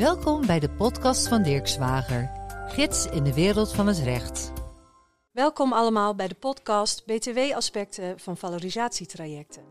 Welkom 0.00 0.46
bij 0.46 0.60
de 0.60 0.70
podcast 0.70 1.28
van 1.28 1.42
Dirk 1.42 1.68
Zwager, 1.68 2.30
gids 2.68 3.06
in 3.06 3.24
de 3.24 3.34
wereld 3.34 3.72
van 3.72 3.86
het 3.86 3.98
recht. 3.98 4.52
Welkom 5.30 5.72
allemaal 5.72 6.14
bij 6.14 6.28
de 6.28 6.34
podcast 6.34 7.04
BTW-aspecten 7.06 8.18
van 8.18 8.36
valorisatietrajecten. 8.36 9.62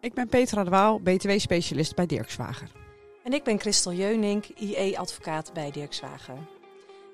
Ik 0.00 0.14
ben 0.14 0.28
Petra 0.28 0.64
de 0.64 0.70
Waal, 0.70 1.00
BTW-specialist 1.00 1.94
bij 1.94 2.06
Dirk 2.06 2.30
Zwager. 2.30 2.70
En 3.24 3.32
ik 3.32 3.44
ben 3.44 3.60
Christel 3.60 3.92
Jeunink, 3.92 4.44
IE-advocaat 4.46 5.52
bij 5.52 5.70
Dirk 5.70 5.92
Zwager. 5.92 6.38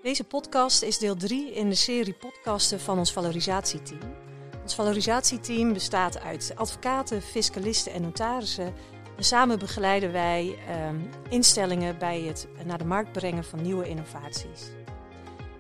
Deze 0.03 0.25
podcast 0.25 0.83
is 0.83 0.99
deel 0.99 1.17
3 1.17 1.53
in 1.53 1.69
de 1.69 1.75
serie 1.75 2.15
podcasten 2.15 2.81
van 2.81 2.99
ons 2.99 3.13
valorisatieteam. 3.13 4.15
Ons 4.63 4.75
valorisatieteam 4.75 5.73
bestaat 5.73 6.21
uit 6.21 6.53
advocaten, 6.57 7.23
fiscalisten 7.23 7.93
en 7.93 8.03
notarissen 8.03 8.75
samen 9.25 9.59
begeleiden 9.59 10.13
wij 10.13 10.59
ehm, 10.69 10.97
instellingen 11.29 11.99
bij 11.99 12.21
het 12.21 12.49
naar 12.65 12.79
de 12.79 12.85
markt 12.85 13.13
brengen 13.13 13.45
van 13.45 13.63
nieuwe 13.63 13.89
innovaties. 13.89 14.71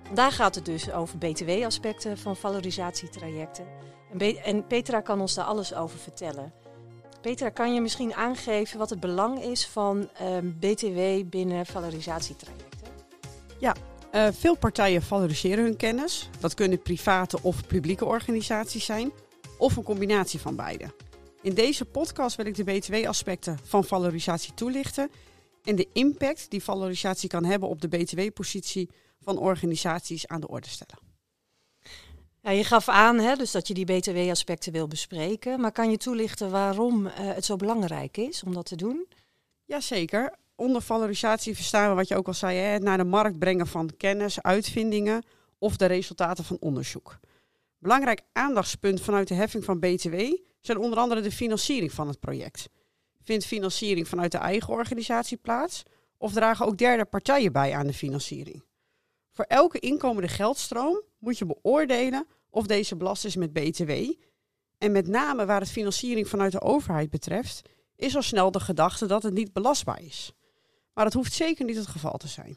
Vandaag 0.02 0.36
gaat 0.36 0.54
het 0.54 0.64
dus 0.64 0.92
over 0.92 1.18
BTW-aspecten 1.18 2.18
van 2.18 2.36
valorisatietrajecten. 2.36 3.66
En, 4.18 4.36
en 4.36 4.66
Petra 4.66 5.00
kan 5.00 5.20
ons 5.20 5.34
daar 5.34 5.44
alles 5.44 5.74
over 5.74 5.98
vertellen. 5.98 6.52
Petra, 7.20 7.48
kan 7.48 7.74
je 7.74 7.80
misschien 7.80 8.14
aangeven 8.14 8.78
wat 8.78 8.90
het 8.90 9.00
belang 9.00 9.42
is 9.42 9.66
van 9.66 10.08
ehm, 10.18 10.50
BTW 10.58 11.30
binnen 11.30 11.66
valorisatietrajecten? 11.66 12.88
Ja, 13.58 13.74
uh, 14.14 14.28
veel 14.32 14.56
partijen 14.56 15.02
valoriseren 15.02 15.64
hun 15.64 15.76
kennis. 15.76 16.30
Dat 16.40 16.54
kunnen 16.54 16.82
private 16.82 17.38
of 17.42 17.66
publieke 17.66 18.04
organisaties 18.04 18.84
zijn, 18.84 19.12
of 19.58 19.76
een 19.76 19.82
combinatie 19.82 20.40
van 20.40 20.56
beide. 20.56 20.84
In 21.42 21.54
deze 21.54 21.84
podcast 21.84 22.36
wil 22.36 22.46
ik 22.46 22.54
de 22.54 22.64
BTW-aspecten 22.64 23.58
van 23.62 23.84
valorisatie 23.84 24.54
toelichten 24.54 25.10
en 25.64 25.76
de 25.76 25.88
impact 25.92 26.50
die 26.50 26.62
valorisatie 26.62 27.28
kan 27.28 27.44
hebben 27.44 27.68
op 27.68 27.80
de 27.80 27.88
BTW-positie 27.88 28.90
van 29.20 29.38
organisaties 29.38 30.26
aan 30.26 30.40
de 30.40 30.48
orde 30.48 30.68
stellen. 30.68 30.98
Ja, 32.42 32.50
je 32.50 32.64
gaf 32.64 32.88
aan 32.88 33.18
hè, 33.18 33.36
dus 33.36 33.50
dat 33.50 33.68
je 33.68 33.74
die 33.74 33.84
BTW-aspecten 33.84 34.72
wil 34.72 34.86
bespreken, 34.86 35.60
maar 35.60 35.72
kan 35.72 35.90
je 35.90 35.96
toelichten 35.96 36.50
waarom 36.50 37.06
uh, 37.06 37.12
het 37.14 37.44
zo 37.44 37.56
belangrijk 37.56 38.16
is 38.16 38.42
om 38.42 38.54
dat 38.54 38.66
te 38.66 38.76
doen? 38.76 39.06
Jazeker. 39.64 40.34
Onder 40.54 40.82
valorisatie 40.82 41.54
verstaan 41.54 41.88
we 41.88 41.94
wat 41.94 42.08
je 42.08 42.16
ook 42.16 42.26
al 42.26 42.34
zei, 42.34 42.58
hè, 42.58 42.78
naar 42.78 42.96
de 42.96 43.04
markt 43.04 43.38
brengen 43.38 43.66
van 43.66 43.90
kennis, 43.96 44.42
uitvindingen 44.42 45.22
of 45.58 45.76
de 45.76 45.86
resultaten 45.86 46.44
van 46.44 46.56
onderzoek. 46.60 47.18
Belangrijk 47.78 48.20
aandachtspunt 48.32 49.00
vanuit 49.00 49.28
de 49.28 49.34
heffing 49.34 49.64
van 49.64 49.78
BTW 49.78 50.20
zijn 50.62 50.78
onder 50.78 50.98
andere 50.98 51.20
de 51.20 51.32
financiering 51.32 51.92
van 51.92 52.08
het 52.08 52.20
project. 52.20 52.68
Vindt 53.22 53.46
financiering 53.46 54.08
vanuit 54.08 54.32
de 54.32 54.38
eigen 54.38 54.72
organisatie 54.72 55.36
plaats 55.36 55.82
of 56.18 56.32
dragen 56.32 56.66
ook 56.66 56.78
derde 56.78 57.04
partijen 57.04 57.52
bij 57.52 57.74
aan 57.74 57.86
de 57.86 57.92
financiering? 57.92 58.64
Voor 59.30 59.44
elke 59.44 59.78
inkomende 59.78 60.28
geldstroom 60.28 61.02
moet 61.18 61.38
je 61.38 61.46
beoordelen 61.46 62.26
of 62.50 62.66
deze 62.66 62.96
belast 62.96 63.24
is 63.24 63.36
met 63.36 63.52
BTW. 63.52 63.90
En 64.78 64.92
met 64.92 65.08
name 65.08 65.46
waar 65.46 65.60
het 65.60 65.70
financiering 65.70 66.28
vanuit 66.28 66.52
de 66.52 66.60
overheid 66.60 67.10
betreft, 67.10 67.68
is 67.96 68.16
al 68.16 68.22
snel 68.22 68.50
de 68.50 68.60
gedachte 68.60 69.06
dat 69.06 69.22
het 69.22 69.34
niet 69.34 69.52
belastbaar 69.52 70.02
is. 70.02 70.32
Maar 70.94 71.04
dat 71.04 71.12
hoeft 71.12 71.32
zeker 71.32 71.64
niet 71.64 71.76
het 71.76 71.86
geval 71.86 72.16
te 72.16 72.28
zijn. 72.28 72.56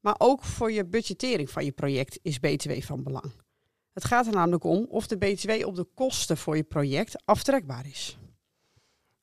Maar 0.00 0.14
ook 0.18 0.42
voor 0.42 0.72
je 0.72 0.86
budgettering 0.86 1.50
van 1.50 1.64
je 1.64 1.72
project 1.72 2.18
is 2.22 2.40
BTW 2.40 2.82
van 2.82 3.02
belang. 3.02 3.32
Het 3.94 4.04
gaat 4.04 4.26
er 4.26 4.32
namelijk 4.32 4.64
om 4.64 4.86
of 4.88 5.06
de 5.06 5.16
BTW 5.16 5.66
op 5.66 5.76
de 5.76 5.86
kosten 5.94 6.36
voor 6.36 6.56
je 6.56 6.62
project 6.62 7.16
aftrekbaar 7.24 7.86
is. 7.86 8.18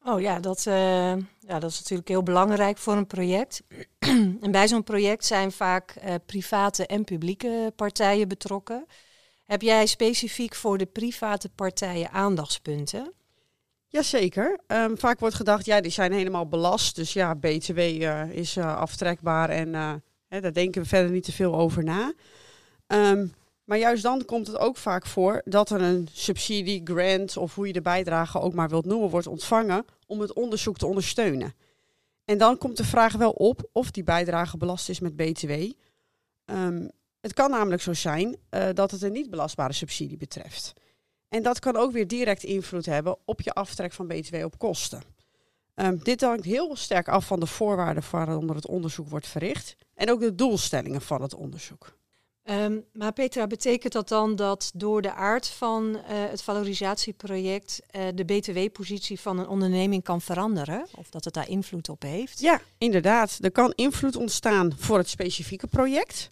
Oh 0.03 0.22
ja, 0.22 0.39
dat, 0.39 0.66
uh, 0.67 0.73
ja, 1.39 1.59
dat 1.59 1.72
is 1.72 1.80
natuurlijk 1.80 2.08
heel 2.08 2.23
belangrijk 2.23 2.78
voor 2.78 2.94
een 2.95 3.08
project. 3.08 3.61
en 4.41 4.52
bij 4.52 4.67
zo'n 4.67 4.83
project 4.83 5.25
zijn 5.25 5.52
vaak 5.52 5.95
uh, 6.05 6.13
private 6.25 6.86
en 6.86 7.03
publieke 7.03 7.73
partijen 7.75 8.28
betrokken. 8.28 8.86
Heb 9.45 9.61
jij 9.61 9.86
specifiek 9.86 10.55
voor 10.55 10.78
de 10.78 10.85
private 10.85 11.50
partijen 11.50 12.12
aandachtspunten? 12.12 13.13
Jazeker. 13.88 14.59
Um, 14.68 14.97
vaak 14.97 15.19
wordt 15.19 15.35
gedacht, 15.35 15.66
ja, 15.66 15.81
die 15.81 15.91
zijn 15.91 16.12
helemaal 16.12 16.47
belast. 16.47 16.95
Dus 16.95 17.13
ja, 17.13 17.35
BTW 17.35 17.78
uh, 17.78 18.22
eh, 18.22 18.31
is 18.31 18.57
aftrekbaar 18.57 19.50
en 19.50 19.74
hè, 20.28 20.41
daar 20.41 20.53
denken 20.53 20.81
we 20.81 20.88
verder 20.88 21.12
niet 21.12 21.24
te 21.24 21.31
veel 21.31 21.56
over 21.56 21.84
na. 21.84 22.13
Um, 22.88 23.34
maar 23.71 23.79
juist 23.79 24.03
dan 24.03 24.25
komt 24.25 24.47
het 24.47 24.57
ook 24.57 24.77
vaak 24.77 25.05
voor 25.05 25.41
dat 25.45 25.69
er 25.69 25.81
een 25.81 26.07
subsidie, 26.11 26.81
grant 26.83 27.37
of 27.37 27.55
hoe 27.55 27.67
je 27.67 27.73
de 27.73 27.81
bijdrage 27.81 28.39
ook 28.39 28.53
maar 28.53 28.69
wilt 28.69 28.85
noemen, 28.85 29.09
wordt 29.09 29.27
ontvangen 29.27 29.85
om 30.07 30.19
het 30.19 30.33
onderzoek 30.33 30.77
te 30.77 30.85
ondersteunen. 30.85 31.53
En 32.25 32.37
dan 32.37 32.57
komt 32.57 32.77
de 32.77 32.83
vraag 32.83 33.13
wel 33.13 33.31
op 33.31 33.69
of 33.71 33.91
die 33.91 34.03
bijdrage 34.03 34.57
belast 34.57 34.89
is 34.89 34.99
met 34.99 35.15
BTW. 35.15 35.51
Um, 36.45 36.89
het 37.21 37.33
kan 37.33 37.49
namelijk 37.49 37.81
zo 37.81 37.93
zijn 37.93 38.37
uh, 38.49 38.69
dat 38.73 38.91
het 38.91 39.01
een 39.01 39.11
niet 39.11 39.29
belastbare 39.29 39.73
subsidie 39.73 40.17
betreft. 40.17 40.73
En 41.29 41.43
dat 41.43 41.59
kan 41.59 41.75
ook 41.75 41.91
weer 41.91 42.07
direct 42.07 42.43
invloed 42.43 42.85
hebben 42.85 43.17
op 43.25 43.41
je 43.41 43.53
aftrek 43.53 43.93
van 43.93 44.07
BTW 44.07 44.35
op 44.35 44.57
kosten. 44.57 45.01
Um, 45.75 46.03
dit 46.03 46.21
hangt 46.21 46.45
heel 46.45 46.75
sterk 46.75 47.07
af 47.07 47.25
van 47.25 47.39
de 47.39 47.47
voorwaarden 47.47 48.03
waaronder 48.11 48.55
het 48.55 48.67
onderzoek 48.67 49.09
wordt 49.09 49.27
verricht 49.27 49.75
en 49.93 50.11
ook 50.11 50.19
de 50.19 50.35
doelstellingen 50.35 51.01
van 51.01 51.21
het 51.21 51.33
onderzoek. 51.33 51.99
Um, 52.44 52.85
maar 52.94 53.13
Petra, 53.13 53.47
betekent 53.47 53.94
dat 53.94 54.07
dan 54.07 54.35
dat 54.35 54.72
door 54.75 55.02
de 55.02 55.13
aard 55.13 55.47
van 55.47 55.90
uh, 55.90 56.02
het 56.06 56.44
valorisatieproject 56.44 57.81
uh, 57.91 58.02
de 58.16 58.24
btw-positie 58.24 59.19
van 59.19 59.40
een 59.40 59.47
onderneming 59.47 60.03
kan 60.03 60.22
veranderen? 60.22 60.88
Of 60.96 61.09
dat 61.09 61.25
het 61.25 61.34
daar 61.34 61.50
invloed 61.50 61.90
op 61.90 62.01
heeft? 62.01 62.40
Ja, 62.40 62.62
inderdaad. 62.78 63.38
Er 63.41 63.51
kan 63.51 63.74
invloed 63.75 64.16
ontstaan 64.16 64.72
voor 64.78 64.97
het 64.97 65.09
specifieke 65.09 65.68
project. 65.68 66.30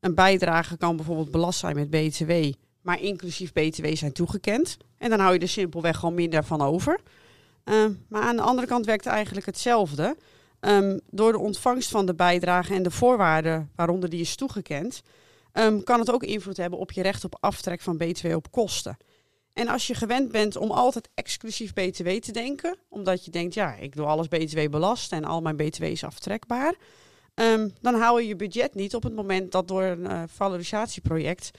Een 0.00 0.14
bijdrage 0.14 0.76
kan 0.76 0.96
bijvoorbeeld 0.96 1.30
belast 1.30 1.58
zijn 1.58 1.76
met 1.76 1.90
btw, 1.90 2.52
maar 2.80 3.00
inclusief 3.00 3.52
btw 3.52 3.86
zijn 3.94 4.12
toegekend. 4.12 4.76
En 4.98 5.10
dan 5.10 5.20
hou 5.20 5.34
je 5.34 5.38
er 5.38 5.48
simpelweg 5.48 5.96
gewoon 5.96 6.14
minder 6.14 6.44
van 6.44 6.60
over. 6.60 7.00
Uh, 7.64 7.84
maar 8.08 8.22
aan 8.22 8.36
de 8.36 8.42
andere 8.42 8.66
kant 8.66 8.86
werkt 8.86 9.06
eigenlijk 9.06 9.46
hetzelfde. 9.46 10.16
Um, 10.60 11.00
door 11.10 11.32
de 11.32 11.38
ontvangst 11.38 11.90
van 11.90 12.06
de 12.06 12.14
bijdrage 12.14 12.74
en 12.74 12.82
de 12.82 12.90
voorwaarden 12.90 13.70
waaronder 13.76 14.08
die 14.08 14.20
is 14.20 14.36
toegekend, 14.36 15.02
um, 15.54 15.82
kan 15.82 16.00
het 16.00 16.10
ook 16.10 16.22
invloed 16.22 16.56
hebben 16.56 16.78
op 16.78 16.92
je 16.92 17.02
recht 17.02 17.24
op 17.24 17.36
aftrek 17.40 17.80
van 17.80 17.96
BTW 17.96 18.34
op 18.34 18.50
kosten. 18.50 18.96
En 19.52 19.68
als 19.68 19.86
je 19.86 19.94
gewend 19.94 20.32
bent 20.32 20.56
om 20.56 20.70
altijd 20.70 21.08
exclusief 21.14 21.72
BTW 21.72 22.08
te 22.08 22.32
denken, 22.32 22.78
omdat 22.88 23.24
je 23.24 23.30
denkt, 23.30 23.54
ja, 23.54 23.74
ik 23.74 23.96
doe 23.96 24.06
alles 24.06 24.28
BTW 24.28 24.70
belast 24.70 25.12
en 25.12 25.24
al 25.24 25.40
mijn 25.40 25.56
BTW 25.56 25.82
is 25.82 26.04
aftrekbaar, 26.04 26.74
um, 27.34 27.72
dan 27.80 27.94
hou 27.94 28.20
je 28.20 28.28
je 28.28 28.36
budget 28.36 28.74
niet 28.74 28.94
op 28.94 29.02
het 29.02 29.14
moment 29.14 29.52
dat 29.52 29.68
door 29.68 29.82
een 29.82 30.04
uh, 30.04 30.22
valorisatieproject 30.26 31.50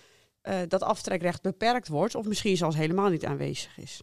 uh, 0.44 0.60
dat 0.68 0.84
aftrekrecht 0.84 1.42
beperkt 1.42 1.88
wordt 1.88 2.16
of 2.16 2.26
misschien 2.26 2.58
zelfs 2.58 2.76
helemaal 2.76 3.10
niet 3.10 3.26
aanwezig 3.26 3.78
is. 3.78 4.02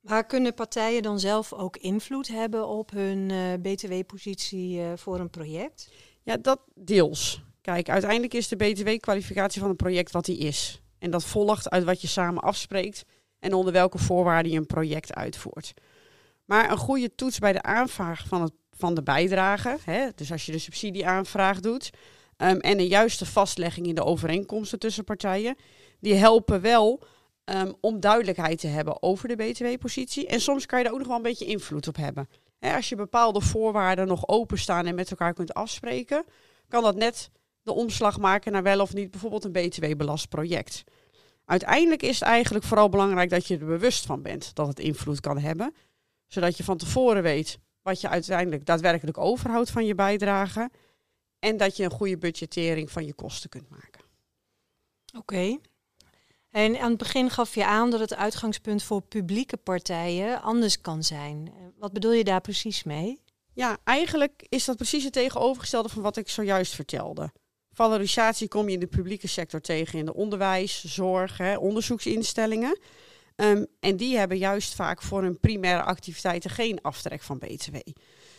Maar 0.00 0.26
kunnen 0.26 0.54
partijen 0.54 1.02
dan 1.02 1.20
zelf 1.20 1.52
ook 1.52 1.76
invloed 1.76 2.28
hebben 2.28 2.68
op 2.68 2.90
hun 2.90 3.28
uh, 3.30 3.52
BTW-positie 3.62 4.80
voor 4.96 5.20
een 5.20 5.30
project? 5.30 5.88
Ja, 6.22 6.36
dat 6.36 6.60
deels. 6.74 7.42
Kijk, 7.64 7.88
uiteindelijk 7.88 8.34
is 8.34 8.48
de 8.48 8.56
BTW-kwalificatie 8.56 9.60
van 9.60 9.70
een 9.70 9.76
project 9.76 10.10
wat 10.10 10.24
die 10.24 10.38
is. 10.38 10.82
En 10.98 11.10
dat 11.10 11.24
volgt 11.24 11.70
uit 11.70 11.84
wat 11.84 12.00
je 12.00 12.06
samen 12.06 12.42
afspreekt 12.42 13.04
en 13.38 13.54
onder 13.54 13.72
welke 13.72 13.98
voorwaarden 13.98 14.52
je 14.52 14.58
een 14.58 14.66
project 14.66 15.14
uitvoert. 15.14 15.74
Maar 16.44 16.70
een 16.70 16.76
goede 16.76 17.14
toets 17.14 17.38
bij 17.38 17.52
de 17.52 17.62
aanvraag 17.62 18.26
van, 18.26 18.42
het, 18.42 18.52
van 18.70 18.94
de 18.94 19.02
bijdrage, 19.02 19.78
hè, 19.84 20.08
dus 20.14 20.32
als 20.32 20.46
je 20.46 20.52
de 20.52 20.58
subsidieaanvraag 20.58 21.60
doet, 21.60 21.90
um, 22.36 22.60
en 22.60 22.78
een 22.78 22.86
juiste 22.86 23.26
vastlegging 23.26 23.86
in 23.86 23.94
de 23.94 24.04
overeenkomsten 24.04 24.78
tussen 24.78 25.04
partijen, 25.04 25.56
die 26.00 26.14
helpen 26.14 26.60
wel 26.60 27.02
um, 27.44 27.74
om 27.80 28.00
duidelijkheid 28.00 28.58
te 28.58 28.66
hebben 28.66 29.02
over 29.02 29.28
de 29.28 29.36
BTW-positie. 29.36 30.26
En 30.26 30.40
soms 30.40 30.66
kan 30.66 30.78
je 30.78 30.84
daar 30.84 30.92
ook 30.92 30.98
nog 30.98 31.08
wel 31.08 31.16
een 31.16 31.22
beetje 31.22 31.44
invloed 31.44 31.88
op 31.88 31.96
hebben. 31.96 32.28
Hè, 32.58 32.74
als 32.74 32.88
je 32.88 32.96
bepaalde 32.96 33.40
voorwaarden 33.40 34.06
nog 34.06 34.28
openstaan 34.28 34.86
en 34.86 34.94
met 34.94 35.10
elkaar 35.10 35.34
kunt 35.34 35.54
afspreken, 35.54 36.24
kan 36.68 36.82
dat 36.82 36.96
net 36.96 37.30
de 37.64 37.72
omslag 37.72 38.18
maken 38.18 38.52
naar 38.52 38.62
wel 38.62 38.80
of 38.80 38.94
niet 38.94 39.10
bijvoorbeeld 39.10 39.44
een 39.44 39.52
BTW-belast 39.52 40.28
project. 40.28 40.84
Uiteindelijk 41.44 42.02
is 42.02 42.20
het 42.20 42.28
eigenlijk 42.28 42.64
vooral 42.64 42.88
belangrijk 42.88 43.30
dat 43.30 43.46
je 43.46 43.58
er 43.58 43.66
bewust 43.66 44.06
van 44.06 44.22
bent 44.22 44.54
dat 44.54 44.66
het 44.66 44.78
invloed 44.78 45.20
kan 45.20 45.38
hebben, 45.38 45.74
zodat 46.26 46.56
je 46.56 46.64
van 46.64 46.76
tevoren 46.76 47.22
weet 47.22 47.58
wat 47.82 48.00
je 48.00 48.08
uiteindelijk 48.08 48.66
daadwerkelijk 48.66 49.18
overhoudt 49.18 49.70
van 49.70 49.86
je 49.86 49.94
bijdrage 49.94 50.70
en 51.38 51.56
dat 51.56 51.76
je 51.76 51.84
een 51.84 51.90
goede 51.90 52.18
budgettering 52.18 52.90
van 52.90 53.04
je 53.04 53.14
kosten 53.14 53.50
kunt 53.50 53.68
maken. 53.68 54.02
Oké. 55.16 55.18
Okay. 55.18 55.60
En 56.50 56.80
aan 56.80 56.88
het 56.88 56.98
begin 56.98 57.30
gaf 57.30 57.54
je 57.54 57.66
aan 57.66 57.90
dat 57.90 58.00
het 58.00 58.14
uitgangspunt 58.14 58.82
voor 58.82 59.02
publieke 59.02 59.56
partijen 59.56 60.42
anders 60.42 60.80
kan 60.80 61.02
zijn. 61.02 61.52
Wat 61.78 61.92
bedoel 61.92 62.12
je 62.12 62.24
daar 62.24 62.40
precies 62.40 62.82
mee? 62.82 63.20
Ja, 63.52 63.78
eigenlijk 63.84 64.46
is 64.48 64.64
dat 64.64 64.76
precies 64.76 65.04
het 65.04 65.12
tegenovergestelde 65.12 65.88
van 65.88 66.02
wat 66.02 66.16
ik 66.16 66.28
zojuist 66.28 66.74
vertelde. 66.74 67.32
Valorisatie 67.74 68.48
kom 68.48 68.68
je 68.68 68.74
in 68.74 68.80
de 68.80 68.86
publieke 68.86 69.28
sector 69.28 69.60
tegen 69.60 69.98
in 69.98 70.04
de 70.04 70.14
onderwijs, 70.14 70.84
zorg, 70.84 71.38
hè, 71.38 71.56
onderzoeksinstellingen. 71.56 72.78
Um, 73.36 73.66
en 73.80 73.96
die 73.96 74.16
hebben 74.16 74.38
juist 74.38 74.74
vaak 74.74 75.02
voor 75.02 75.22
hun 75.22 75.40
primaire 75.40 75.82
activiteiten 75.82 76.50
geen 76.50 76.78
aftrek 76.82 77.22
van 77.22 77.38
BTW. 77.38 77.76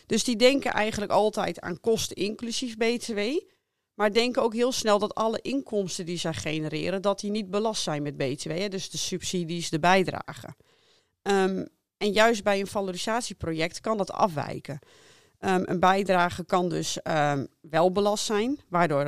Dus 0.05 0.23
die 0.23 0.35
denken 0.35 0.71
eigenlijk 0.71 1.11
altijd 1.11 1.59
aan 1.59 1.79
kosten 1.79 2.15
inclusief 2.15 2.77
BTW. 2.77 3.19
Maar 3.93 4.13
denken 4.13 4.41
ook 4.41 4.53
heel 4.53 4.71
snel 4.71 4.99
dat 4.99 5.15
alle 5.15 5.39
inkomsten 5.41 6.05
die 6.05 6.17
zij 6.17 6.33
genereren, 6.33 7.01
dat 7.01 7.19
die 7.19 7.31
niet 7.31 7.49
belast 7.49 7.83
zijn 7.83 8.03
met 8.03 8.17
BTW. 8.17 8.49
Hè? 8.49 8.67
Dus 8.67 8.89
de 8.89 8.97
subsidies, 8.97 9.69
de 9.69 9.79
bijdragen. 9.79 10.55
Ehm, 11.21 11.65
en 11.97 12.11
juist 12.11 12.43
bij 12.43 12.59
een 12.59 12.67
valorisatieproject 12.67 13.79
kan 13.79 13.97
dat 13.97 14.11
afwijken. 14.11 14.79
Ehm, 15.39 15.63
een 15.65 15.79
bijdrage 15.79 16.45
kan 16.45 16.69
dus 16.69 17.01
ehm, 17.01 17.45
wel 17.61 17.91
belast 17.91 18.25
zijn, 18.25 18.59
waardoor 18.69 19.05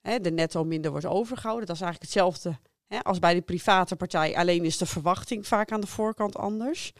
hè, 0.00 0.20
de 0.20 0.30
netto 0.30 0.64
minder 0.64 0.90
wordt 0.90 1.06
overgehouden. 1.06 1.66
Dat 1.66 1.76
is 1.76 1.82
eigenlijk 1.82 2.12
hetzelfde 2.12 2.58
hè, 2.86 3.02
als 3.02 3.18
bij 3.18 3.34
de 3.34 3.40
private 3.40 3.96
partij. 3.96 4.36
Alleen 4.36 4.64
is 4.64 4.78
de 4.78 4.86
verwachting 4.86 5.46
vaak 5.46 5.72
aan 5.72 5.80
de 5.80 5.86
voorkant 5.86 6.36
anders. 6.36 6.92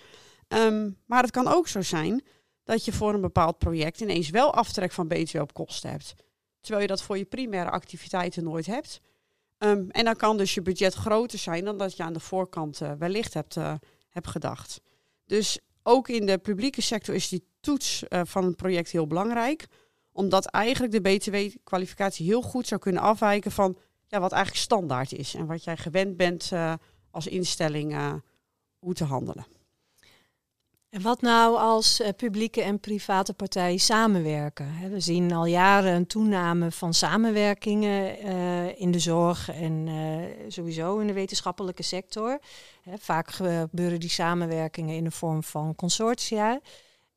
maar 1.07 1.23
het 1.23 1.31
kan 1.31 1.49
ook 1.49 1.69
zo 1.69 1.83
zijn 1.83 2.23
dat 2.65 2.85
je 2.85 2.93
voor 2.93 3.15
een 3.15 3.21
bepaald 3.21 3.59
project 3.59 4.01
ineens 4.01 4.31
wel 4.31 4.55
aftrek 4.55 4.93
van 4.93 5.09
BTW 5.09 5.41
op 5.41 5.55
kosten 5.55 5.91
hebt. 5.91 6.15
Terwijl 6.61 6.83
je 6.83 6.91
dat 6.91 7.03
voor 7.03 7.19
je 7.19 7.25
primaire 7.25 7.71
activiteiten 7.71 8.45
nooit 8.45 8.67
hebt. 8.67 9.01
Ehm, 9.59 9.85
en 9.89 10.05
dan 10.05 10.17
kan 10.17 10.37
dus 10.37 10.55
je 10.55 10.63
budget 10.63 10.95
groter 10.95 11.39
zijn 11.39 11.65
dan 11.65 11.79
dat 11.79 11.97
je 11.97 12.03
aan 12.03 12.13
de 12.13 12.21
voorkant 12.21 12.81
uh, 12.81 12.93
wellicht 12.93 13.35
hebt, 13.35 13.57
uh, 13.57 13.75
hebt 14.09 14.27
gedacht. 14.27 14.81
Dus 15.27 15.59
ook 15.87 16.09
in 16.09 16.27
de 16.27 16.39
publieke 16.39 16.83
sector 16.83 17.15
is 17.15 17.29
die 17.29 17.45
toets 17.61 18.05
uh, 18.09 18.21
van 18.25 18.45
een 18.45 18.55
project 18.55 18.91
heel 18.91 19.07
belangrijk. 19.07 19.67
Omdat 20.13 20.47
eigenlijk 20.47 20.93
de 20.93 21.01
BTW-kwalificatie 21.01 22.27
heel 22.27 22.43
goed 22.43 22.67
zou 22.67 22.81
kunnen 22.81 23.03
afwijken 23.03 23.53
van 23.53 23.79
ja, 24.07 24.21
wat 24.21 24.33
eigenlijk 24.33 24.63
standaard 24.63 25.13
is. 25.13 25.35
En 25.35 25.47
wat 25.47 25.65
jij 25.65 25.77
gewend 25.77 26.17
bent 26.17 26.53
als 27.11 27.27
instelling 27.27 28.21
hoe 28.79 28.95
te 28.95 29.05
handelen. 29.05 29.47
En 30.97 31.03
wat 31.03 31.21
nou 31.21 31.57
als 31.57 32.01
uh, 32.01 32.09
publieke 32.17 32.63
en 32.63 32.81
private 32.81 33.35
partijen 33.35 33.79
samenwerken? 33.79 34.91
we 34.91 35.01
zien 35.01 35.33
al 35.33 35.47
jaren 35.47 35.95
een 35.95 36.07
toename 36.07 36.71
van 36.71 36.95
samenwerkingen 36.95 38.27
uh, 38.27 38.81
in 38.81 38.91
de 38.91 38.99
zorg 38.99 39.51
en 39.51 39.87
uh, 39.87 40.25
sowieso 40.49 40.99
in 40.99 41.07
de 41.07 41.13
wetenschappelijke 41.13 41.83
sector. 41.83 42.39
vaak 42.99 43.31
gebeuren 43.31 44.01
die 44.01 44.09
samenwerkingen 44.09 44.97
in 44.97 45.05
de 45.05 45.11
vorm 45.11 45.43
van 45.43 45.75
consortia. 45.75 46.61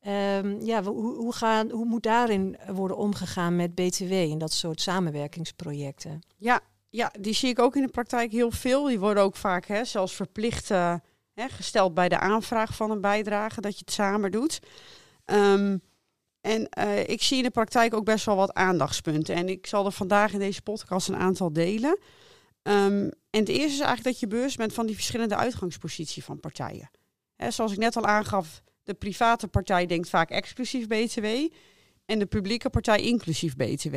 Um, 0.06 0.60
ja, 0.60 0.82
hoe, 0.82 1.16
hoe, 1.16 1.32
gaan, 1.32 1.70
hoe 1.70 1.84
moet 1.84 2.02
daarin 2.02 2.56
worden 2.68 2.96
omgegaan 2.96 3.56
met 3.56 3.74
BTW 3.74 4.12
en 4.12 4.38
dat 4.38 4.52
soort 4.52 4.80
samenwerkingsprojecten? 4.80 6.20
Ja, 6.36 6.60
ja, 6.90 7.12
die 7.20 7.34
zie 7.34 7.48
ik 7.48 7.58
ook 7.58 7.76
in 7.76 7.82
de 7.82 7.88
praktijk 7.88 8.32
heel 8.32 8.50
veel. 8.50 8.84
Die 8.84 8.98
worden 8.98 9.22
ook 9.22 9.36
vaak 9.36 9.66
hè, 9.66 9.84
zelfs 9.84 10.14
verplicht 10.14 10.70
gesteld 11.34 11.94
bij 11.94 12.08
de 12.08 12.18
aanvraag 12.18 12.74
van 12.74 12.90
een 12.90 13.00
bijdrage, 13.00 13.60
dat 13.60 13.72
je 13.72 13.84
het 13.84 13.94
samen 13.94 14.30
doet. 14.30 14.60
Ehm, 15.24 15.78
en 16.40 16.68
uh, 16.78 17.08
ik 17.08 17.22
zie 17.22 17.36
in 17.36 17.42
de 17.42 17.50
praktijk 17.50 17.94
ook 17.94 18.04
best 18.04 18.24
wel 18.24 18.36
wat 18.36 18.54
aandachtspunten. 18.54 19.34
En 19.34 19.48
ik 19.48 19.66
zal 19.66 19.86
er 19.86 19.92
vandaag 19.92 20.32
in 20.32 20.38
deze 20.38 20.62
podcast 20.62 21.08
een 21.08 21.16
aantal 21.16 21.52
delen. 21.52 21.98
Um, 22.62 23.10
en 23.30 23.40
het 23.40 23.48
eerste 23.48 23.64
is 23.64 23.78
eigenlijk 23.78 24.04
dat 24.04 24.20
je 24.20 24.26
bewust 24.26 24.56
bent 24.56 24.72
van 24.72 24.86
die 24.86 24.94
verschillende 24.94 25.36
uitgangspositie 25.36 26.24
van 26.24 26.40
partijen. 26.40 26.90
He, 27.36 27.50
zoals 27.50 27.72
ik 27.72 27.78
net 27.78 27.96
al 27.96 28.06
aangaf, 28.06 28.62
de 28.82 28.94
private 28.94 29.48
partij 29.48 29.86
denkt 29.86 30.08
vaak 30.08 30.30
exclusief 30.30 30.86
BTW 30.86 31.26
en 32.06 32.18
de 32.18 32.26
publieke 32.26 32.70
partij 32.70 33.00
inclusief 33.00 33.56
BTW. 33.56 33.96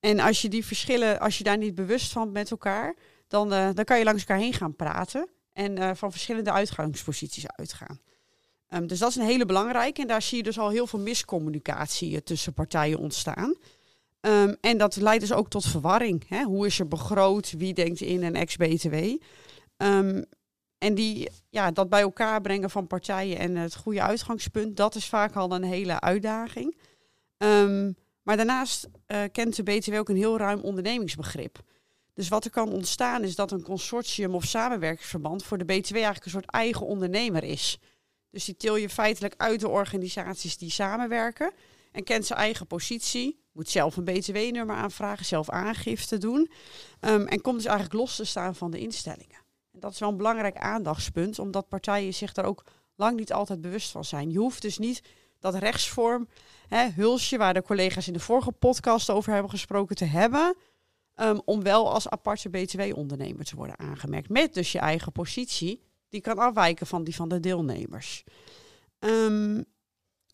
En 0.00 0.20
als 0.20 0.42
je 0.42 0.48
die 0.48 0.66
verschillen, 0.66 1.20
als 1.20 1.38
je 1.38 1.44
daar 1.44 1.58
niet 1.58 1.74
bewust 1.74 2.12
van 2.12 2.32
met 2.32 2.50
elkaar, 2.50 2.96
dan, 3.28 3.52
uh, 3.52 3.68
dan 3.74 3.84
kan 3.84 3.98
je 3.98 4.04
langs 4.04 4.20
elkaar 4.20 4.38
heen 4.38 4.52
gaan 4.52 4.76
praten 4.76 5.28
en 5.52 5.78
uh, 5.78 5.90
van 5.94 6.10
verschillende 6.10 6.52
uitgangsposities 6.52 7.48
uitgaan. 7.48 8.00
Um, 8.68 8.86
dus 8.86 8.98
dat 8.98 9.08
is 9.08 9.16
een 9.16 9.24
hele 9.24 9.46
belangrijke. 9.46 10.00
En 10.00 10.06
daar 10.06 10.22
zie 10.22 10.36
je 10.36 10.42
dus 10.42 10.58
al 10.58 10.70
heel 10.70 10.86
veel 10.86 10.98
miscommunicatie 10.98 12.12
uh, 12.12 12.18
tussen 12.18 12.54
partijen 12.54 12.98
ontstaan. 12.98 13.54
Um, 14.20 14.56
en 14.60 14.78
dat 14.78 14.96
leidt 14.96 15.20
dus 15.20 15.32
ook 15.32 15.50
tot 15.50 15.66
verwarring. 15.66 16.28
Hè? 16.28 16.42
Hoe 16.42 16.66
is 16.66 16.78
er 16.78 16.88
begroot? 16.88 17.54
Wie 17.56 17.74
denkt 17.74 18.00
in 18.00 18.22
een 18.22 18.34
ex-BTW? 18.34 18.94
Um, 19.76 20.24
en 20.78 20.94
die, 20.94 21.30
ja, 21.48 21.70
dat 21.70 21.88
bij 21.88 22.00
elkaar 22.00 22.40
brengen 22.40 22.70
van 22.70 22.86
partijen 22.86 23.38
en 23.38 23.56
het 23.56 23.76
goede 23.76 24.02
uitgangspunt, 24.02 24.76
dat 24.76 24.94
is 24.94 25.08
vaak 25.08 25.36
al 25.36 25.52
een 25.52 25.62
hele 25.62 26.00
uitdaging. 26.00 26.76
maar 28.22 28.36
daarnaast 28.36 28.88
uh, 29.06 29.22
kent 29.32 29.56
de 29.56 29.62
BTW 29.62 29.94
ook 29.94 30.08
een 30.08 30.16
heel 30.16 30.38
ruim 30.38 30.60
ondernemingsbegrip. 30.60 31.58
Dus 32.20 32.28
wat 32.28 32.44
er 32.44 32.50
kan 32.50 32.72
ontstaan 32.72 33.22
is 33.22 33.34
dat 33.34 33.52
een 33.52 33.62
consortium 33.62 34.34
of 34.34 34.44
samenwerkingsverband 34.44 35.44
voor 35.44 35.58
de 35.58 35.64
BTW 35.64 35.94
eigenlijk 35.94 36.24
een 36.24 36.30
soort 36.30 36.50
eigen 36.50 36.86
ondernemer 36.86 37.44
is. 37.44 37.78
Dus 38.30 38.44
die 38.44 38.56
til 38.56 38.76
je 38.76 38.88
feitelijk 38.88 39.34
uit 39.36 39.60
de 39.60 39.68
organisaties 39.68 40.56
die 40.56 40.70
samenwerken 40.70 41.52
en 41.92 42.04
kent 42.04 42.26
zijn 42.26 42.38
eigen 42.38 42.66
positie, 42.66 43.44
moet 43.52 43.68
zelf 43.68 43.96
een 43.96 44.04
BTW-nummer 44.04 44.76
aanvragen, 44.76 45.24
zelf 45.24 45.50
aangifte 45.50 46.18
doen 46.18 46.50
um, 47.00 47.26
en 47.26 47.40
komt 47.40 47.56
dus 47.56 47.64
eigenlijk 47.64 47.98
los 47.98 48.16
te 48.16 48.24
staan 48.24 48.54
van 48.54 48.70
de 48.70 48.78
instellingen. 48.78 49.38
En 49.72 49.80
dat 49.80 49.92
is 49.92 49.98
wel 49.98 50.08
een 50.08 50.16
belangrijk 50.16 50.56
aandachtspunt, 50.56 51.38
omdat 51.38 51.68
partijen 51.68 52.14
zich 52.14 52.32
daar 52.32 52.44
ook 52.44 52.64
lang 52.96 53.16
niet 53.16 53.32
altijd 53.32 53.60
bewust 53.60 53.90
van 53.90 54.04
zijn. 54.04 54.30
Je 54.30 54.38
hoeft 54.38 54.62
dus 54.62 54.78
niet 54.78 55.02
dat 55.38 55.54
rechtsvorm, 55.54 56.28
hè, 56.68 56.88
hulsje, 56.88 57.36
waar 57.36 57.54
de 57.54 57.62
collega's 57.62 58.06
in 58.06 58.12
de 58.12 58.20
vorige 58.20 58.52
podcast 58.52 59.10
over 59.10 59.32
hebben 59.32 59.50
gesproken, 59.50 59.96
te 59.96 60.04
hebben 60.04 60.56
Um, 61.22 61.40
om 61.44 61.62
wel 61.62 61.92
als 61.92 62.08
aparte 62.08 62.48
BTW-ondernemer 62.48 63.44
te 63.44 63.56
worden 63.56 63.78
aangemerkt. 63.78 64.28
Met 64.28 64.54
dus 64.54 64.72
je 64.72 64.78
eigen 64.78 65.12
positie, 65.12 65.82
die 66.08 66.20
kan 66.20 66.38
afwijken 66.38 66.86
van 66.86 67.04
die 67.04 67.14
van 67.14 67.28
de 67.28 67.40
deelnemers. 67.40 68.24
Um, 68.98 69.64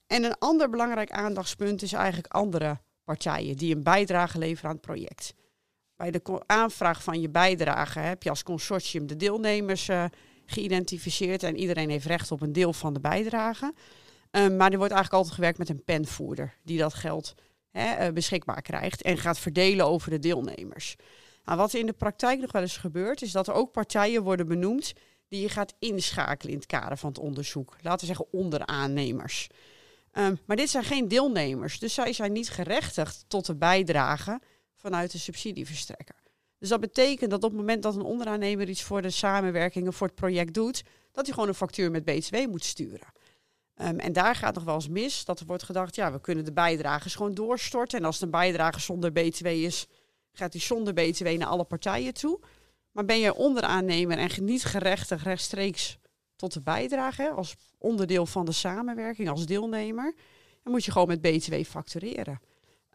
en 0.07 0.25
een 0.25 0.39
ander 0.39 0.71
belangrijk 0.71 1.11
aandachtspunt 1.11 1.83
is 1.83 1.93
eigenlijk 1.93 2.33
andere 2.33 2.79
partijen 3.05 3.57
die 3.57 3.75
een 3.75 3.83
bijdrage 3.83 4.39
leveren 4.39 4.71
aan 4.71 4.77
het 4.77 4.87
project. 4.87 5.35
Bij 5.97 6.11
de 6.11 6.43
aanvraag 6.47 7.03
van 7.03 7.21
je 7.21 7.29
bijdrage 7.29 7.99
heb 7.99 8.23
je 8.23 8.31
als 8.31 8.43
consortium 8.43 9.07
de 9.07 9.17
deelnemers 9.17 9.89
uh, 9.89 10.05
geïdentificeerd 10.47 11.43
en 11.43 11.57
iedereen 11.57 11.91
heeft 11.91 12.07
recht 12.07 12.31
op 12.31 12.41
een 12.41 12.53
deel 12.53 12.73
van 12.73 12.93
de 12.93 13.01
bijdrage. 13.01 13.75
Um, 14.31 14.57
maar 14.57 14.71
er 14.71 14.79
wordt 14.79 14.93
eigenlijk 14.93 15.13
altijd 15.13 15.35
gewerkt 15.35 15.59
met 15.59 15.69
een 15.69 15.85
penvoerder 15.85 16.57
die 16.63 16.79
dat 16.79 16.95
geld 16.95 17.35
eh, 17.77 18.13
beschikbaar 18.13 18.63
krijgt 18.63 19.03
en 19.03 19.19
gaat 19.19 19.39
verdelen 19.39 19.87
over 19.87 20.11
de 20.11 20.19
deelnemers. 20.19 20.97
Nou, 21.45 21.59
wat 21.59 21.75
in 21.75 21.87
de 21.87 21.93
praktijk 21.93 22.41
nog 22.41 22.53
wel 22.53 22.63
eens 22.63 22.77
gebeurt, 22.77 23.23
is 23.23 23.33
dat 23.33 23.49
er 23.49 23.55
ook 23.55 23.73
partijen 23.73 24.23
worden 24.23 24.49
benoemd 24.49 24.93
die 25.29 25.41
je 25.41 25.49
gaat 25.49 25.75
inschakelen 25.79 26.53
in 26.53 26.59
het 26.59 26.67
kader 26.67 26.99
van 26.99 27.09
het 27.09 27.19
onderzoek. 27.19 27.77
Laten 27.81 28.01
we 28.01 28.07
zeggen 28.07 28.33
onderaannemers. 28.33 29.49
Um, 30.13 30.39
maar 30.47 30.57
dit 30.57 30.71
zijn 30.71 30.85
geen 30.85 31.09
deelnemers, 31.09 31.79
dus 31.79 31.95
zij 31.95 32.13
zijn 32.13 32.33
niet 32.33 32.51
gerechtigd 32.51 33.25
tot 33.29 33.47
de 33.47 33.55
bijdrage 33.55 34.41
vanuit 34.75 35.13
de 35.13 35.19
subsidieverstrekker. 35.19 36.17
Dus 36.59 36.69
dat 36.69 36.81
betekent 36.81 37.31
dat 37.31 37.45
op 37.45 37.51
het 37.51 37.59
moment 37.59 37.83
dat 37.83 37.95
een 37.95 38.03
onderaannemer 38.03 38.69
iets 38.69 38.83
voor 38.83 39.03
de 39.03 39.11
samenwerking 39.11 39.89
of 39.89 39.97
voor 39.97 40.07
het 40.07 40.17
project 40.17 40.55
doet, 40.55 40.83
dat 41.13 41.25
hij 41.25 41.35
gewoon 41.35 41.49
een 41.49 41.55
factuur 41.55 41.91
met 41.91 42.05
BTW 42.05 42.37
moet 42.49 42.65
sturen. 42.65 43.09
Um, 43.83 43.99
en 43.99 44.13
daar 44.13 44.35
gaat 44.35 44.55
nog 44.55 44.65
wel 44.65 44.75
eens 44.75 44.89
mis 44.89 45.25
dat 45.25 45.41
er 45.41 45.47
wordt 45.47 45.63
gedacht, 45.63 45.95
ja, 45.95 46.13
we 46.13 46.21
kunnen 46.21 46.45
de 46.45 46.53
bijdragers 46.53 47.15
gewoon 47.15 47.35
doorstorten. 47.35 47.99
En 47.99 48.05
als 48.05 48.19
de 48.19 48.29
bijdrage 48.29 48.81
zonder 48.81 49.13
BTW 49.13 49.47
is, 49.47 49.87
gaat 50.33 50.53
die 50.53 50.61
zonder 50.61 50.93
BTW 50.95 51.27
naar 51.27 51.49
alle 51.49 51.65
partijen 51.65 52.15
toe. 52.15 52.41
Maar 52.93 53.05
ben 53.05 53.19
je 53.19 53.35
onderaannemer 53.35 54.19
en 54.19 54.45
niet 54.45 54.65
gerechtig 54.65 55.23
rechtstreeks 55.23 55.99
tot 56.37 56.53
de 56.53 56.61
bijdrage, 56.61 57.31
als 57.31 57.57
onderdeel 57.79 58.27
van 58.27 58.45
de 58.45 58.53
samenwerking, 58.53 59.29
als 59.29 59.47
deelnemer, 59.47 60.15
dan 60.63 60.73
moet 60.73 60.85
je 60.85 60.91
gewoon 60.91 61.09
met 61.09 61.21
BTW 61.21 61.55
factureren. 61.65 62.41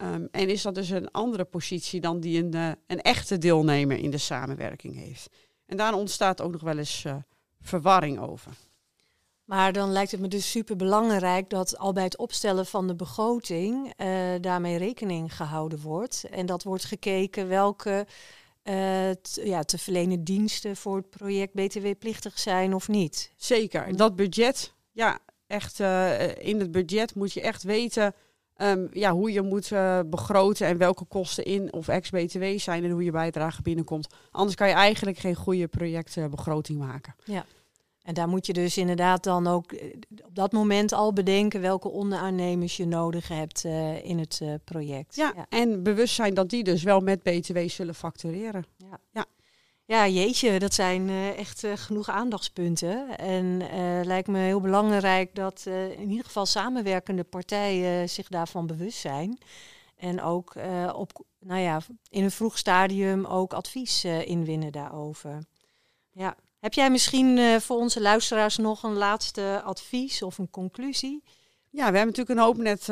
Um, 0.01 0.27
en 0.31 0.49
is 0.49 0.61
dat 0.61 0.75
dus 0.75 0.89
een 0.89 1.11
andere 1.11 1.43
positie 1.43 2.01
dan 2.01 2.19
die 2.19 2.43
een, 2.43 2.55
uh, 2.55 2.71
een 2.87 3.01
echte 3.01 3.37
deelnemer 3.37 3.97
in 3.97 4.11
de 4.11 4.17
samenwerking 4.17 4.95
heeft. 4.95 5.29
En 5.65 5.77
daar 5.77 5.93
ontstaat 5.93 6.41
ook 6.41 6.51
nog 6.51 6.61
wel 6.61 6.77
eens 6.77 7.03
uh, 7.03 7.15
verwarring 7.59 8.19
over. 8.19 8.51
Maar 9.51 9.73
dan 9.73 9.91
lijkt 9.91 10.11
het 10.11 10.19
me 10.19 10.27
dus 10.27 10.51
super 10.51 10.75
belangrijk 10.75 11.49
dat 11.49 11.77
al 11.77 11.93
bij 11.93 12.03
het 12.03 12.17
opstellen 12.17 12.65
van 12.65 12.87
de 12.87 12.95
begroting 12.95 13.93
uh, 13.97 14.17
daarmee 14.41 14.77
rekening 14.77 15.35
gehouden 15.35 15.81
wordt. 15.81 16.25
En 16.29 16.45
dat 16.45 16.63
wordt 16.63 16.85
gekeken 16.85 17.47
welke 17.47 18.07
uh, 18.63 19.13
ja, 19.23 19.63
te 19.63 19.77
verlenen 19.77 20.23
diensten 20.23 20.75
voor 20.75 20.95
het 20.95 21.09
project 21.09 21.53
BTW-plichtig 21.53 22.39
zijn 22.39 22.73
of 22.73 22.87
niet. 22.87 23.31
Zeker. 23.35 23.95
Dat 23.95 24.15
budget, 24.15 24.73
ja, 24.91 25.19
echt 25.47 25.79
uh, 25.79 26.37
in 26.37 26.59
het 26.59 26.71
budget 26.71 27.15
moet 27.15 27.33
je 27.33 27.41
echt 27.41 27.63
weten 27.63 28.13
um, 28.57 28.89
ja, 28.93 29.11
hoe 29.11 29.31
je 29.31 29.41
moet 29.41 29.69
begroten 30.09 30.67
en 30.67 30.77
welke 30.77 31.05
kosten 31.05 31.45
in 31.45 31.73
of 31.73 31.87
ex-BTW 31.87 32.43
zijn 32.57 32.83
en 32.83 32.91
hoe 32.91 33.03
je 33.03 33.11
bijdrage 33.11 33.61
binnenkomt. 33.61 34.13
Anders 34.31 34.55
kan 34.55 34.67
je 34.67 34.73
eigenlijk 34.73 35.17
geen 35.17 35.35
goede 35.35 35.67
projectbegroting 35.67 36.79
maken. 36.79 37.15
Ja. 37.25 37.45
En 38.01 38.13
daar 38.13 38.27
moet 38.27 38.45
je 38.45 38.53
dus 38.53 38.77
inderdaad 38.77 39.23
dan 39.23 39.47
ook 39.47 39.71
eh, 39.71 39.93
op 40.23 40.35
dat 40.35 40.51
moment 40.51 40.91
al 40.91 41.13
bedenken 41.13 41.61
welke 41.61 41.89
onderaannemers 41.89 42.77
je 42.77 42.85
nodig 42.85 43.27
hebt 43.27 43.63
uh, 43.63 44.05
in 44.05 44.19
het 44.19 44.39
uh, 44.43 44.53
project. 44.63 45.15
Ja, 45.15 45.33
ja, 45.35 45.45
en 45.49 45.83
bewust 45.83 46.15
zijn 46.15 46.33
dat 46.33 46.49
die 46.49 46.63
dus 46.63 46.83
wel 46.83 46.99
met 46.99 47.23
BTW 47.23 47.57
zullen 47.69 47.95
factureren. 47.95 48.65
Ja. 48.77 48.99
ja. 49.11 49.25
Ja, 49.85 50.07
jeetje, 50.07 50.59
dat 50.59 50.73
zijn 50.73 51.09
uh, 51.09 51.37
echt 51.37 51.65
genoeg 51.75 52.09
aandachtspunten. 52.09 53.17
En 53.17 53.57
lijkt 54.05 54.27
me 54.27 54.39
heel 54.39 54.61
belangrijk 54.61 55.35
dat 55.35 55.65
in 55.97 56.09
ieder 56.09 56.25
geval 56.25 56.45
samenwerkende 56.45 57.23
partijen 57.23 58.09
zich 58.09 58.27
daarvan 58.27 58.67
bewust 58.67 58.97
zijn. 58.97 59.37
En 59.95 60.21
ook 60.21 60.55
op, 60.93 61.25
nou 61.39 61.61
ja, 61.61 61.81
in 62.09 62.23
een 62.23 62.31
vroeg 62.31 62.57
stadium 62.57 63.25
ook 63.25 63.53
advies 63.53 64.05
inwinnen 64.05 64.71
daarover. 64.71 65.43
Ja. 66.11 66.35
Heb 66.61 66.73
jij 66.73 66.91
misschien 66.91 67.61
voor 67.61 67.77
onze 67.77 68.01
luisteraars 68.01 68.57
nog 68.57 68.83
een 68.83 68.97
laatste 68.97 69.61
advies 69.63 70.21
of 70.21 70.37
een 70.37 70.49
conclusie? 70.49 71.23
Ja, 71.69 71.91
we 71.91 71.97
hebben 71.97 72.15
natuurlijk 72.15 72.39
een 72.39 72.45
hoop 72.45 72.57
net, 72.57 72.87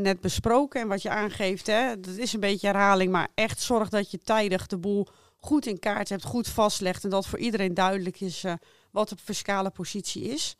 net 0.00 0.20
besproken. 0.20 0.80
En 0.80 0.88
wat 0.88 1.02
je 1.02 1.10
aangeeft, 1.10 1.66
hè, 1.66 2.00
dat 2.00 2.16
is 2.16 2.32
een 2.32 2.40
beetje 2.40 2.66
herhaling. 2.66 3.12
Maar 3.12 3.28
echt 3.34 3.62
zorg 3.62 3.88
dat 3.88 4.10
je 4.10 4.18
tijdig 4.18 4.66
de 4.66 4.78
boel 4.78 5.06
goed 5.40 5.66
in 5.66 5.78
kaart 5.78 6.08
hebt, 6.08 6.24
goed 6.24 6.48
vastlegt 6.48 7.04
en 7.04 7.10
dat 7.10 7.26
voor 7.26 7.38
iedereen 7.38 7.74
duidelijk 7.74 8.20
is 8.20 8.44
uh, 8.44 8.52
wat 8.90 9.08
de 9.08 9.16
fiscale 9.24 9.70
positie 9.70 10.22
is. 10.22 10.56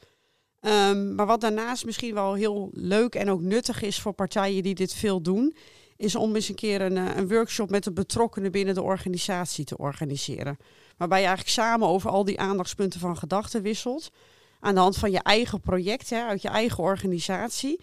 Um, 0.61 1.15
maar 1.15 1.27
wat 1.27 1.41
daarnaast 1.41 1.85
misschien 1.85 2.15
wel 2.15 2.35
heel 2.35 2.69
leuk 2.73 3.15
en 3.15 3.31
ook 3.31 3.41
nuttig 3.41 3.83
is 3.83 4.01
voor 4.01 4.13
partijen 4.13 4.63
die 4.63 4.75
dit 4.75 4.95
veel 4.95 5.21
doen, 5.23 5.57
is 5.97 6.15
om 6.15 6.35
eens 6.35 6.49
een 6.49 6.55
keer 6.55 6.81
eh, 6.81 7.17
een 7.17 7.29
workshop 7.29 7.71
met 7.71 7.85
de 7.85 7.93
betrokkenen 7.93 8.53
binnen 8.53 8.75
de 8.75 8.83
organisatie 8.83 9.65
te 9.65 9.79
organiseren. 9.79 10.57
Waarbij 11.01 11.21
je 11.21 11.27
eigenlijk 11.27 11.57
samen 11.57 11.89
over 11.89 12.11
al 12.11 12.25
die 12.25 12.41
aandachtspunten 12.41 13.01
van 13.01 13.17
gedachten 13.17 13.63
wisselt. 13.63 14.11
Aan 14.61 14.75
de 14.75 14.81
hand 14.81 14.97
van 14.97 15.11
je 15.11 15.19
eigen 15.19 15.61
project, 15.61 16.11
hè, 16.11 16.23
uit 16.23 16.43
je 16.43 16.49
eigen 16.49 16.83
organisatie. 16.83 17.81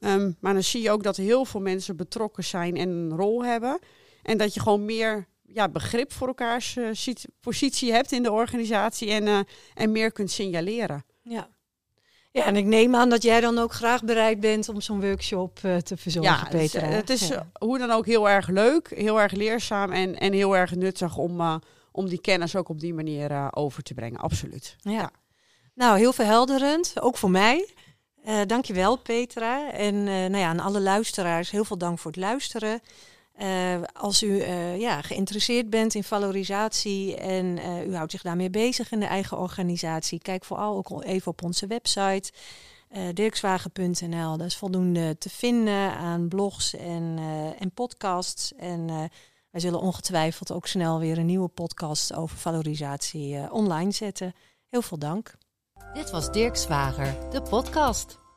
Um, 0.00 0.36
maar 0.40 0.52
dan 0.52 0.62
zie 0.62 0.82
je 0.82 0.90
ook 0.90 1.02
dat 1.02 1.16
heel 1.16 1.44
veel 1.44 1.60
mensen 1.60 1.96
betrokken 1.96 2.44
zijn 2.44 2.76
en 2.76 2.88
een 2.88 3.16
rol 3.16 3.44
hebben. 3.44 3.78
En 4.22 4.38
dat 4.38 4.54
je 4.54 4.60
gewoon 4.60 4.84
meer 4.84 5.26
ja, 5.42 5.68
begrip 5.68 6.12
voor 6.12 6.26
elkaars 6.26 6.76
uh, 6.76 7.14
positie 7.40 7.92
hebt 7.92 8.12
in 8.12 8.22
de 8.22 8.32
organisatie 8.32 9.10
en, 9.10 9.26
uh, 9.26 9.38
en 9.74 9.92
meer 9.92 10.12
kunt 10.12 10.30
signaleren. 10.30 11.04
Ja. 11.22 11.48
Ja, 12.30 12.44
en 12.44 12.56
ik 12.56 12.64
neem 12.64 12.94
aan 12.94 13.08
dat 13.08 13.22
jij 13.22 13.40
dan 13.40 13.58
ook 13.58 13.72
graag 13.72 14.04
bereid 14.04 14.40
bent 14.40 14.68
om 14.68 14.80
zo'n 14.80 15.00
workshop 15.00 15.58
uh, 15.64 15.76
te 15.76 15.96
verzorgen, 15.96 16.32
ja, 16.32 16.48
Peter. 16.50 16.82
Het 16.82 17.10
is, 17.10 17.20
het 17.20 17.30
is 17.30 17.38
hoe 17.52 17.78
dan 17.78 17.90
ook 17.90 18.06
heel 18.06 18.28
erg 18.28 18.48
leuk, 18.48 18.90
heel 18.94 19.20
erg 19.20 19.32
leerzaam 19.32 19.92
en, 19.92 20.18
en 20.18 20.32
heel 20.32 20.56
erg 20.56 20.74
nuttig 20.74 21.16
om, 21.16 21.60
om 21.98 22.08
die 22.08 22.20
kennis 22.20 22.56
ook 22.56 22.68
op 22.68 22.80
die 22.80 22.94
manier 22.94 23.56
over 23.56 23.82
te 23.82 23.94
brengen. 23.94 24.20
Absoluut. 24.20 24.76
Ja. 24.80 25.10
Nou, 25.74 25.98
heel 25.98 26.12
verhelderend, 26.12 27.00
ook 27.00 27.16
voor 27.16 27.30
mij. 27.30 27.68
Uh, 28.24 28.40
dankjewel, 28.46 28.98
Petra. 28.98 29.72
En 29.72 30.04
nou 30.04 30.36
ja, 30.36 30.48
aan 30.48 30.60
alle 30.60 30.80
luisteraars, 30.80 31.50
heel 31.50 31.64
veel 31.64 31.78
dank 31.78 31.98
voor 31.98 32.10
het 32.10 32.20
luisteren. 32.20 32.80
Uh, 33.42 33.82
als 33.92 34.22
u 34.22 34.26
uh, 34.26 34.78
ja, 34.78 35.02
geïnteresseerd 35.02 35.70
bent 35.70 35.94
in 35.94 36.04
valorisatie 36.04 37.16
en 37.16 37.56
uh, 37.56 37.86
u 37.86 37.94
houdt 37.96 38.10
zich 38.10 38.22
daarmee 38.22 38.50
bezig 38.50 38.92
in 38.92 39.00
de 39.00 39.06
eigen 39.06 39.38
organisatie, 39.38 40.18
kijk 40.18 40.44
vooral 40.44 40.76
ook 40.76 41.02
even 41.02 41.30
op 41.30 41.42
onze 41.42 41.66
website 41.66 42.32
dirkswagen.nl. 43.14 44.36
Dat 44.36 44.46
is 44.46 44.56
voldoende 44.56 45.18
te 45.18 45.30
vinden 45.30 45.92
aan 45.92 46.28
blogs 46.28 46.74
en, 46.74 47.18
en 47.58 47.70
podcasts. 47.70 48.54
En 48.54 49.10
wij 49.58 49.70
zullen 49.70 49.86
ongetwijfeld 49.86 50.52
ook 50.52 50.66
snel 50.66 50.98
weer 50.98 51.18
een 51.18 51.26
nieuwe 51.26 51.48
podcast 51.48 52.14
over 52.14 52.36
valorisatie 52.36 53.52
online 53.52 53.90
zetten. 53.90 54.34
Heel 54.68 54.82
veel 54.82 54.98
dank. 54.98 55.34
Dit 55.92 56.10
was 56.10 56.32
Dirk 56.32 56.56
Zwager, 56.56 57.30
de 57.30 57.42
podcast. 57.42 58.27